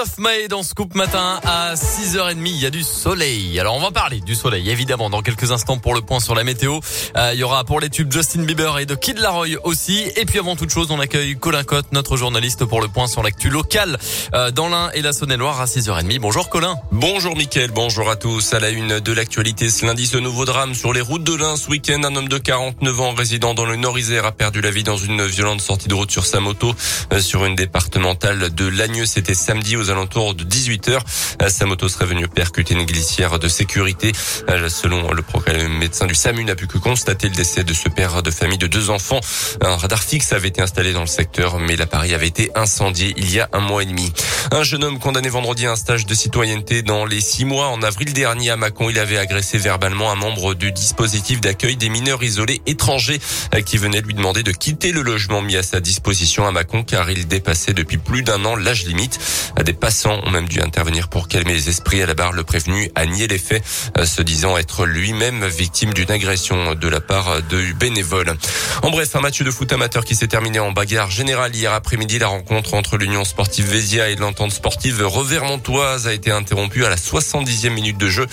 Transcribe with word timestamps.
Christophe 0.00 0.18
Maé 0.18 0.48
dans 0.48 0.62
Scoop 0.62 0.94
Matin 0.94 1.40
à 1.44 1.74
6h30. 1.74 2.38
Il 2.46 2.56
y 2.56 2.64
a 2.64 2.70
du 2.70 2.82
soleil. 2.82 3.60
Alors 3.60 3.76
on 3.76 3.80
va 3.80 3.90
parler 3.90 4.20
du 4.20 4.34
soleil 4.34 4.70
évidemment 4.70 5.10
dans 5.10 5.20
quelques 5.20 5.52
instants 5.52 5.76
pour 5.76 5.94
le 5.94 6.00
point 6.00 6.20
sur 6.20 6.34
la 6.34 6.42
météo. 6.42 6.80
Euh, 7.18 7.32
il 7.34 7.40
y 7.40 7.42
aura 7.42 7.64
pour 7.64 7.80
les 7.80 7.90
tubes 7.90 8.10
Justin 8.10 8.44
Bieber 8.44 8.78
et 8.78 8.86
de 8.86 8.94
Kid 8.94 9.18
Laroi 9.18 9.58
aussi. 9.64 10.10
Et 10.16 10.24
puis 10.24 10.38
avant 10.38 10.56
toute 10.56 10.70
chose, 10.70 10.90
on 10.90 11.00
accueille 11.00 11.36
Colin 11.36 11.64
Cotte, 11.64 11.92
notre 11.92 12.16
journaliste 12.16 12.64
pour 12.64 12.80
le 12.80 12.88
point 12.88 13.08
sur 13.08 13.22
l'actu 13.22 13.50
local 13.50 13.98
euh, 14.32 14.50
dans 14.50 14.70
l'Ain 14.70 14.90
et 14.94 15.02
la 15.02 15.12
Saône-et-Loire 15.12 15.60
à 15.60 15.66
6h30. 15.66 16.18
Bonjour 16.18 16.48
Colin. 16.48 16.76
Bonjour 16.92 17.36
Mickaël, 17.36 17.70
bonjour 17.70 18.08
à 18.08 18.16
tous. 18.16 18.54
À 18.54 18.60
la 18.60 18.70
une 18.70 19.00
de 19.00 19.12
l'actualité 19.12 19.68
ce 19.68 19.84
lundi, 19.84 20.06
ce 20.06 20.16
nouveau 20.16 20.46
drame 20.46 20.74
sur 20.74 20.94
les 20.94 21.02
routes 21.02 21.24
de 21.24 21.34
l'Ain 21.34 21.56
ce 21.56 21.68
week-end. 21.68 22.00
Un 22.04 22.16
homme 22.16 22.28
de 22.28 22.38
49 22.38 23.00
ans 23.00 23.12
résident 23.12 23.52
dans 23.52 23.66
le 23.66 23.76
Nord-Isère 23.76 24.24
a 24.24 24.32
perdu 24.32 24.62
la 24.62 24.70
vie 24.70 24.82
dans 24.82 24.96
une 24.96 25.26
violente 25.26 25.60
sortie 25.60 25.88
de 25.88 25.94
route 25.94 26.10
sur 26.10 26.24
sa 26.24 26.40
moto 26.40 26.74
euh, 27.12 27.20
sur 27.20 27.44
une 27.44 27.54
départementale 27.54 28.54
de 28.54 28.66
Lagneux. 28.66 29.04
C'était 29.04 29.34
samedi 29.34 29.76
aux 29.76 29.89
alentours 29.90 30.34
de 30.34 30.44
18h. 30.44 30.98
Euh, 31.42 31.48
sa 31.48 31.66
moto 31.66 31.88
serait 31.88 32.06
venue 32.06 32.28
percuter 32.28 32.74
une 32.74 32.84
glissière 32.84 33.38
de 33.38 33.48
sécurité. 33.48 34.12
Euh, 34.48 34.68
selon 34.68 35.12
le 35.12 35.22
progrès, 35.22 35.56
le 35.56 35.68
médecin 35.68 36.06
du 36.06 36.14
SAMU 36.14 36.44
n'a 36.44 36.54
pu 36.54 36.66
que 36.66 36.78
constater 36.78 37.28
le 37.28 37.34
décès 37.34 37.64
de 37.64 37.74
ce 37.74 37.88
père 37.88 38.22
de 38.22 38.30
famille 38.30 38.58
de 38.58 38.66
deux 38.66 38.90
enfants. 38.90 39.20
Un 39.60 39.76
radar 39.76 40.02
fixe 40.02 40.32
avait 40.32 40.48
été 40.48 40.62
installé 40.62 40.92
dans 40.92 41.00
le 41.00 41.06
secteur, 41.06 41.58
mais 41.58 41.76
l'appareil 41.76 42.14
avait 42.14 42.28
été 42.28 42.50
incendié 42.54 43.14
il 43.16 43.32
y 43.32 43.40
a 43.40 43.48
un 43.52 43.60
mois 43.60 43.82
et 43.82 43.86
demi. 43.86 44.12
Un 44.52 44.62
jeune 44.62 44.84
homme 44.84 44.98
condamné 44.98 45.28
vendredi 45.28 45.66
à 45.66 45.72
un 45.72 45.76
stage 45.76 46.06
de 46.06 46.14
citoyenneté 46.14 46.82
dans 46.82 47.04
les 47.04 47.20
six 47.20 47.44
mois. 47.44 47.68
En 47.68 47.82
avril 47.82 48.12
dernier 48.12 48.50
à 48.50 48.56
Mâcon, 48.56 48.90
il 48.90 48.98
avait 48.98 49.18
agressé 49.18 49.58
verbalement 49.58 50.10
un 50.10 50.16
membre 50.16 50.54
du 50.54 50.72
dispositif 50.72 51.40
d'accueil 51.40 51.76
des 51.76 51.88
mineurs 51.88 52.22
isolés 52.22 52.60
étrangers 52.66 53.20
euh, 53.54 53.60
qui 53.60 53.78
venait 53.78 54.00
lui 54.00 54.14
demander 54.14 54.42
de 54.42 54.52
quitter 54.52 54.92
le 54.92 55.02
logement 55.02 55.42
mis 55.42 55.56
à 55.56 55.62
sa 55.62 55.80
disposition 55.80 56.46
à 56.46 56.52
Mâcon 56.52 56.82
car 56.82 57.10
il 57.10 57.26
dépassait 57.26 57.74
depuis 57.74 57.98
plus 57.98 58.22
d'un 58.22 58.44
an 58.44 58.56
l'âge 58.56 58.84
limite. 58.84 59.18
Des 59.64 59.72
passants 59.80 60.20
ont 60.24 60.30
même 60.30 60.46
dû 60.46 60.60
intervenir 60.60 61.08
pour 61.08 61.26
calmer 61.26 61.54
les 61.54 61.68
esprits 61.68 62.02
à 62.02 62.06
la 62.06 62.14
barre. 62.14 62.32
Le 62.32 62.44
prévenu 62.44 62.90
a 62.94 63.06
nié 63.06 63.26
les 63.26 63.38
faits, 63.38 63.64
euh, 63.98 64.04
se 64.04 64.22
disant 64.22 64.56
être 64.56 64.86
lui-même 64.86 65.46
victime 65.46 65.92
d'une 65.94 66.10
agression 66.10 66.74
de 66.74 66.88
la 66.88 67.00
part 67.00 67.42
de 67.42 67.72
bénévoles. 67.72 68.34
En 68.82 68.90
bref, 68.90 69.16
un 69.16 69.20
match 69.20 69.42
de 69.42 69.50
foot 69.50 69.72
amateur 69.72 70.04
qui 70.04 70.14
s'est 70.14 70.28
terminé 70.28 70.60
en 70.60 70.72
bagarre 70.72 71.10
générale 71.10 71.54
hier 71.54 71.72
après-midi. 71.72 72.18
La 72.18 72.28
rencontre 72.28 72.74
entre 72.74 72.96
l'Union 72.96 73.24
sportive 73.24 73.66
Vésia 73.66 74.10
et 74.10 74.16
l'entente 74.16 74.52
sportive 74.52 75.02
Revermontoise 75.04 76.06
a 76.06 76.12
été 76.12 76.30
interrompue 76.30 76.84
à 76.84 76.90
la 76.90 76.96
70e 76.96 77.70
minute 77.70 77.98
de 77.98 78.08
jeu 78.08 78.26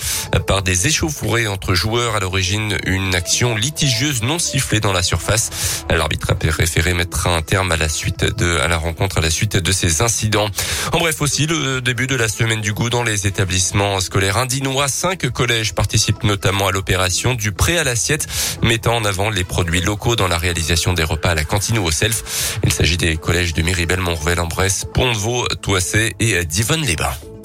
par 0.46 0.62
des 0.62 0.86
échauffourées 0.86 1.48
entre 1.48 1.74
joueurs. 1.74 2.14
À 2.14 2.20
l'origine, 2.20 2.76
une 2.84 3.14
action 3.14 3.56
litigieuse 3.56 4.22
non 4.22 4.38
sifflée 4.38 4.80
dans 4.80 4.92
la 4.92 5.02
surface. 5.02 5.50
L'arbitre 5.90 6.32
a 6.32 6.34
préféré 6.34 6.94
mettre 6.94 7.26
un 7.26 7.42
terme 7.42 7.72
à 7.72 7.76
la 7.76 7.88
suite 7.88 8.24
de 8.24 8.58
à 8.58 8.68
la 8.68 8.76
rencontre 8.76 9.18
à 9.18 9.20
la 9.20 9.30
suite 9.30 9.56
de 9.56 9.72
ces 9.72 10.02
incidents. 10.02 10.48
En 10.92 10.98
bref 10.98 11.20
aussi, 11.28 11.46
le 11.46 11.82
début 11.82 12.06
de 12.06 12.14
la 12.14 12.26
semaine 12.26 12.62
du 12.62 12.72
goût 12.72 12.88
dans 12.88 13.02
les 13.02 13.26
établissements 13.26 14.00
scolaires 14.00 14.38
indinois. 14.38 14.88
Cinq 14.88 15.28
collèges 15.28 15.74
participent 15.74 16.24
notamment 16.24 16.68
à 16.68 16.72
l'opération 16.72 17.34
du 17.34 17.52
prêt 17.52 17.76
à 17.76 17.84
l'assiette, 17.84 18.26
mettant 18.62 18.96
en 18.96 19.04
avant 19.04 19.28
les 19.28 19.44
produits 19.44 19.82
locaux 19.82 20.16
dans 20.16 20.26
la 20.26 20.38
réalisation 20.38 20.94
des 20.94 21.04
repas 21.04 21.32
à 21.32 21.34
la 21.34 21.44
cantine 21.44 21.76
ou 21.76 21.84
au 21.84 21.90
self. 21.90 22.58
Il 22.64 22.72
s'agit 22.72 22.96
des 22.96 23.18
collèges 23.18 23.52
de 23.52 23.60
Miribel, 23.60 24.00
Montrevel, 24.00 24.40
en 24.40 24.46
Bresse, 24.46 24.86
Pont-de-Vaux, 24.94 25.46
Toissé 25.60 26.16
et 26.18 26.42
Divonne-les-Bains. 26.46 27.37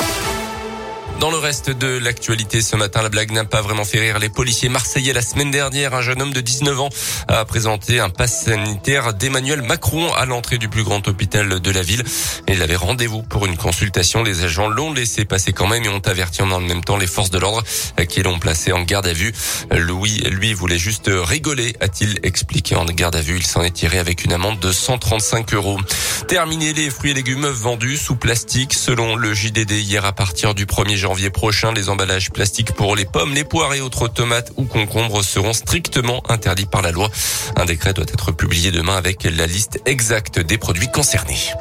Dans 1.24 1.32
le 1.32 1.38
reste 1.38 1.70
de 1.70 1.88
l'actualité 2.00 2.62
ce 2.62 2.76
matin, 2.76 3.02
la 3.02 3.08
blague 3.08 3.32
n'a 3.32 3.46
pas 3.46 3.62
vraiment 3.62 3.86
fait 3.86 4.02
rire 4.02 4.20
les 4.20 4.28
policiers 4.28 4.68
marseillais 4.68 5.14
la 5.14 5.22
semaine 5.22 5.52
dernière. 5.52 5.94
Un 5.94 6.02
jeune 6.02 6.22
homme 6.22 6.34
de 6.34 6.42
19 6.42 6.82
ans 6.82 6.90
a 7.30 7.46
présenté 7.46 8.02
un 8.02 8.10
pass 8.10 8.44
sanitaire 8.44 9.14
d'Emmanuel 9.14 9.62
Macron 9.62 10.12
à 10.16 10.26
l'entrée 10.26 10.58
du 10.58 10.68
plus 10.68 10.84
grand 10.84 11.08
hôpital 11.08 11.62
de 11.62 11.72
la 11.72 11.82
ville. 11.82 12.04
Il 12.50 12.62
avait 12.62 12.76
rendez-vous 12.76 13.24
pour 13.24 13.46
une 13.46 13.56
consultation. 13.56 14.22
Les 14.22 14.44
agents 14.44 14.68
l'ont 14.68 14.92
laissé 14.92 15.24
passer 15.24 15.54
quand 15.54 15.66
même 15.66 15.86
et 15.86 15.88
ont 15.88 16.00
averti 16.00 16.42
en 16.42 16.60
même 16.60 16.84
temps 16.84 16.98
les 16.98 17.08
forces 17.08 17.30
de 17.30 17.40
l'ordre 17.40 17.64
qui 18.10 18.22
l'ont 18.22 18.38
placé 18.38 18.74
en 18.74 18.84
garde 18.84 19.08
à 19.08 19.14
vue. 19.14 19.32
Louis, 19.72 20.18
lui, 20.30 20.54
voulait 20.54 20.78
juste 20.78 21.10
rigoler, 21.10 21.74
a-t-il 21.80 22.20
expliqué 22.24 22.76
en 22.76 22.84
garde 22.84 23.16
à 23.16 23.22
vue. 23.22 23.38
Il 23.38 23.46
s'en 23.46 23.62
est 23.62 23.72
tiré 23.72 23.98
avec 23.98 24.26
une 24.26 24.34
amende 24.34 24.60
de 24.60 24.74
135 24.74 25.54
euros. 25.54 25.80
Terminer 26.28 26.74
les 26.74 26.90
fruits 26.90 27.12
et 27.12 27.14
légumes 27.14 27.48
vendus 27.48 27.96
sous 27.96 28.18
plastique. 28.18 28.74
Selon 28.74 29.16
le 29.16 29.34
JDD, 29.34 29.72
hier 29.72 30.04
à 30.04 30.12
partir 30.12 30.54
du 30.54 30.66
1er 30.66 30.98
janvier, 30.98 31.13
janvier 31.14 31.30
prochain, 31.30 31.72
les 31.74 31.90
emballages 31.90 32.32
plastiques 32.32 32.72
pour 32.72 32.96
les 32.96 33.06
pommes, 33.06 33.36
les 33.36 33.44
poires 33.44 33.72
et 33.76 33.82
autres 33.82 34.08
tomates 34.08 34.52
ou 34.58 34.64
concombres 34.64 35.24
seront 35.24 35.54
strictement 35.54 36.24
interdits 36.28 36.66
par 36.66 36.82
la 36.82 36.90
loi. 36.90 37.12
Un 37.56 37.66
décret 37.66 37.94
doit 37.94 38.08
être 38.12 38.32
publié 38.32 38.72
demain 38.72 38.96
avec 38.96 39.24
la 39.24 39.46
liste 39.46 39.80
exacte 39.86 40.40
des 40.40 40.58
produits 40.58 40.90
concernés. 40.92 41.54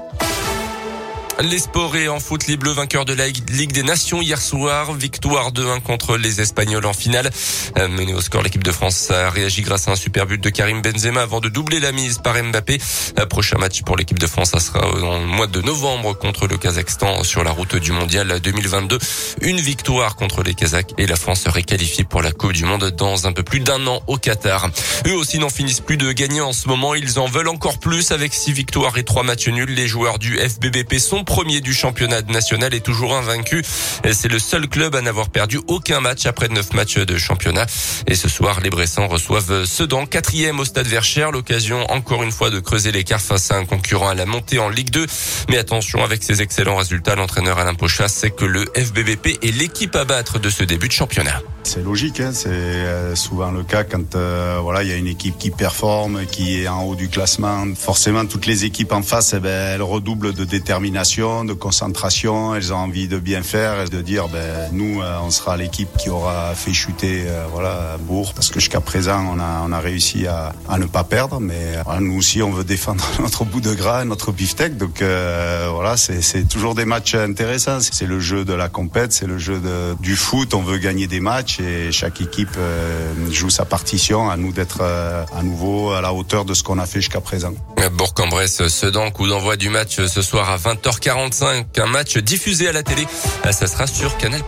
Les 1.43 1.59
sports 1.59 1.97
et 1.97 2.09
en 2.09 2.21
foot, 2.21 2.47
les 2.47 2.57
Bleus 2.57 2.73
vainqueurs 2.73 3.05
de 3.05 3.13
la 3.13 3.27
Ligue 3.27 3.73
des 3.73 3.83
Nations 3.83 4.23
hier 4.23 4.41
soir. 4.41 4.93
Victoire 4.95 5.51
2-1 5.51 5.81
contre 5.81 6.17
les 6.17 6.41
Espagnols 6.41 6.87
en 6.87 6.93
finale. 6.93 7.31
Euh, 7.79 7.89
mené 7.89 8.15
au 8.15 8.21
score, 8.21 8.43
l'équipe 8.43 8.63
de 8.63 8.71
France 8.71 9.11
a 9.11 9.29
réagi 9.29 9.63
grâce 9.63 9.89
à 9.89 9.93
un 9.93 9.97
super 9.97 10.27
but 10.27 10.41
de 10.41 10.51
Karim 10.51 10.83
Benzema 10.83 11.23
avant 11.23 11.41
de 11.41 11.49
doubler 11.49 11.81
la 11.81 11.91
mise 11.91 12.19
par 12.19 12.41
Mbappé. 12.41 12.79
Euh, 13.19 13.27
prochain 13.27 13.59
match 13.59 13.83
pour 13.83 13.97
l'équipe 13.97 14.21
de 14.21 14.27
France, 14.29 14.51
ça 14.51 14.61
sera 14.61 14.87
en 14.87 15.19
mois 15.21 15.49
de 15.49 15.61
novembre 15.61 16.17
contre 16.17 16.47
le 16.47 16.57
Kazakhstan 16.59 17.25
sur 17.25 17.43
la 17.43 17.51
route 17.51 17.75
du 17.75 17.91
Mondial 17.91 18.39
2022. 18.41 18.99
Une 19.41 19.59
victoire 19.59 20.15
contre 20.15 20.45
les 20.45 20.55
Kazakhs 20.55 20.93
et 20.97 21.07
la 21.09 21.17
France 21.17 21.41
serait 21.41 21.65
qualifiée 21.65 22.05
pour 22.05 22.23
la 22.23 22.31
Coupe 22.31 22.53
du 22.53 22.65
Monde 22.65 22.93
dans 22.97 23.27
un 23.27 23.33
peu 23.33 23.43
plus 23.43 23.61
d'un 23.61 23.85
an 23.89 24.01
au 24.07 24.17
Qatar. 24.17 24.71
Eux 25.09 25.15
aussi 25.15 25.41
n'en 25.41 25.51
finissent 25.51 25.81
plus 25.81 25.97
de 25.97 26.13
gagner 26.13 26.41
en 26.41 26.53
ce 26.53 26.69
moment. 26.69 26.95
Ils 26.95 27.19
en 27.19 27.27
veulent 27.27 27.49
encore 27.49 27.81
plus 27.81 28.13
avec 28.13 28.33
six 28.33 28.53
victoires 28.53 28.97
et 28.97 29.03
trois 29.03 29.25
matchs 29.25 29.49
nuls. 29.49 29.75
Les 29.75 29.89
joueurs 29.89 30.21
du 30.21 30.39
FBBP 30.39 30.99
sont 30.99 31.25
premier 31.33 31.63
du 31.63 31.73
championnat 31.73 32.21
national 32.29 32.75
et 32.75 32.83
toujours 32.83 33.17
invaincu. 33.17 33.65
C'est 34.13 34.29
le 34.29 34.39
seul 34.39 34.69
club 34.69 34.95
à 34.95 35.01
n'avoir 35.01 35.31
perdu 35.31 35.59
aucun 35.67 35.99
match 35.99 36.27
après 36.27 36.51
neuf 36.51 36.75
matchs 36.75 36.99
de 36.99 37.17
championnat. 37.17 37.65
Et 38.07 38.15
ce 38.15 38.29
soir, 38.29 38.61
les 38.61 38.69
Bressans 38.69 39.09
reçoivent 39.09 39.65
Sedan, 39.65 40.05
quatrième 40.05 40.61
au 40.61 40.67
stade 40.67 40.87
Verchères. 40.87 41.33
L'occasion 41.33 41.91
encore 41.91 42.23
une 42.23 42.33
fois 42.33 42.51
de 42.51 42.61
creuser 42.61 42.93
l'écart 42.93 43.23
face 43.23 43.51
à 43.51 43.57
un 43.57 43.65
concurrent 43.65 44.11
à 44.11 44.15
la 44.15 44.27
montée 44.27 44.59
en 44.59 44.69
Ligue 44.69 44.91
2. 44.91 45.07
Mais 45.49 45.57
attention, 45.57 46.05
avec 46.05 46.23
ces 46.23 46.43
excellents 46.43 46.77
résultats, 46.77 47.15
l'entraîneur 47.15 47.59
Alain 47.59 47.75
Pochat 47.75 48.09
sait 48.09 48.31
que 48.31 48.45
le 48.45 48.67
FBBP 48.77 49.43
est 49.43 49.57
l'équipe 49.57 49.97
à 49.97 50.05
battre 50.05 50.39
de 50.39 50.51
ce 50.51 50.65
début 50.65 50.89
de 50.89 50.93
championnat. 50.93 51.41
C'est 51.65 51.83
logique, 51.83 52.21
hein 52.21 52.33
c'est 52.35 52.49
euh, 52.49 53.15
souvent 53.15 53.53
le 53.53 53.63
cas 53.63 53.85
quand 53.85 54.17
euh, 54.17 54.59
voilà 54.61 54.83
il 54.83 54.89
y 54.89 54.93
a 54.93 54.97
une 54.97 55.07
équipe 55.07 55.39
qui 55.39 55.51
performe, 55.51 56.27
qui 56.27 56.61
est 56.61 56.69
en 56.69 56.83
haut 56.83 56.97
du 56.97 57.09
classement. 57.09 57.65
Forcément, 57.77 58.27
toutes 58.27 58.47
les 58.47 58.65
équipes 58.65 58.93
en 58.93 59.03
face, 59.03 59.35
eh 59.37 59.41
ben, 59.41 59.75
elles 59.75 59.83
redoublent 59.83 60.33
de 60.33 60.45
détermination, 60.45 61.22
de 61.23 61.53
concentration. 61.53 62.55
Elles 62.55 62.73
ont 62.73 62.77
envie 62.77 63.07
de 63.07 63.19
bien 63.19 63.43
faire 63.43 63.81
et 63.81 63.89
de 63.89 64.01
dire 64.01 64.29
ben 64.29 64.69
nous, 64.73 65.01
euh, 65.01 65.19
on 65.23 65.31
sera 65.31 65.57
l'équipe 65.57 65.97
qui 65.97 66.11
aura 66.11 66.55
fait 66.55 66.73
chuter 66.73 67.25
voilà 67.53 67.97
Bourg 68.01 68.35
parce 68.35 68.51
que 68.51 68.59
jusqu'à 68.59 68.81
présent 68.81 69.25
on 69.33 69.39
a 69.39 69.63
on 69.65 69.73
a 69.73 69.79
réussi 69.79 70.27
à, 70.27 70.53
à 70.69 70.79
ne 70.79 70.87
pas 70.87 71.05
perdre, 71.05 71.41
mais 71.41 71.77
nous 72.01 72.19
aussi 72.19 72.43
on 72.43 72.51
veut 72.51 72.65
défendre 72.65 73.05
notre 73.21 73.45
bout 73.45 73.61
de 73.61 73.73
gras, 73.75 74.05
notre 74.05 74.33
beefsteak. 74.33 74.77
Donc 74.77 75.03
voilà, 75.03 75.97
c'est 75.97 76.49
toujours 76.49 76.75
des 76.75 76.85
matchs 76.85 77.15
intéressants. 77.15 77.81
C'est 77.81 78.07
le 78.07 78.21
jeu 78.21 78.45
de 78.45 78.53
la 78.53 78.69
compète, 78.69 79.13
c'est 79.13 79.27
le 79.27 79.39
jeu 79.39 79.61
du 80.01 80.17
foot. 80.17 80.55
On 80.55 80.63
veut 80.63 80.79
gagner 80.79 81.07
des 81.07 81.21
matchs 81.21 81.61
et 81.61 81.93
chaque 81.93 82.21
équipe 82.21 82.57
euh, 82.57 83.13
joue 83.31 83.51
sa 83.51 83.65
partition. 83.65 84.31
À 84.31 84.37
nous 84.37 84.53
d'être 84.53 84.79
euh, 84.81 85.25
à 85.37 85.43
nouveau 85.43 85.93
à 85.93 86.01
la 86.01 86.13
hauteur 86.13 86.45
de 86.45 86.55
ce 86.55 86.63
qu'on 86.63 86.79
a 86.79 86.87
fait 86.87 87.01
jusqu'à 87.01 87.21
présent. 87.21 87.53
Bourg-en-Bresse, 87.93 88.69
Sedan, 88.69 89.11
coup 89.11 89.29
d'envoi 89.29 89.57
du 89.57 89.69
match 89.69 90.01
ce 90.07 90.23
soir 90.23 90.51
à 90.51 90.57
20h45. 91.03 91.81
Un 91.81 91.87
match 91.87 92.17
diffusé 92.19 92.69
à 92.69 92.73
la 92.73 92.83
télé. 92.83 93.07
Ça 93.51 93.67
sera 93.67 93.87
sur 93.87 94.17
Canal+. 94.19 94.41